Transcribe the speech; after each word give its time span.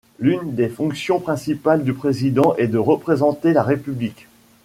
L'une 0.17 0.55
des 0.55 0.67
fonctions 0.67 1.19
principales 1.19 1.83
du 1.83 1.93
président 1.93 2.55
est 2.55 2.65
de 2.67 2.79
représenter 2.79 3.53
la 3.53 3.61
République. 3.61 4.25